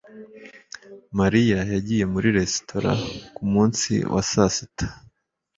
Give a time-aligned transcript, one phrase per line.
[1.19, 2.91] mariya yagiye muri resitora
[3.35, 4.85] kumunsi wa sasita